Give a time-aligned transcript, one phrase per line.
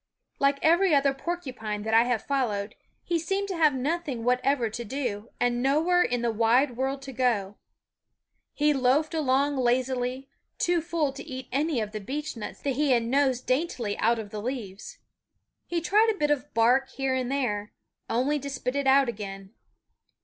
[0.39, 4.83] Like every other porcupine that I have followed, he seemed to have nothing whatever to
[4.83, 7.57] do, and nowhere in the wide world to go.
[8.55, 10.27] He loafed along lazily,
[10.57, 14.41] too full to eat any of the beechnuts that he nosed daintily out of the
[14.41, 14.97] leaves.
[15.67, 17.71] He tried a bit of bark here and there,
[18.09, 19.53] only to spit it out again.